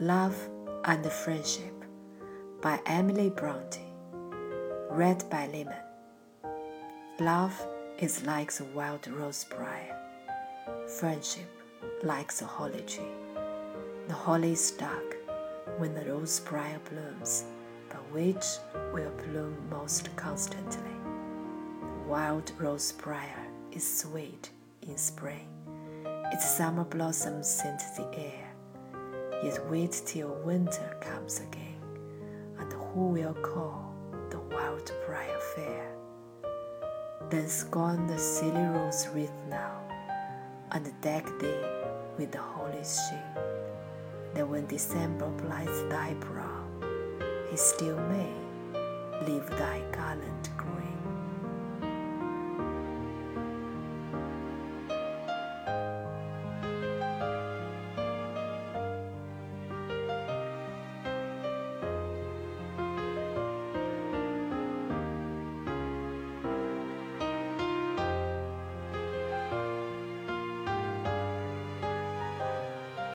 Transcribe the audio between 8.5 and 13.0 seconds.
the wild rose briar, friendship like the holly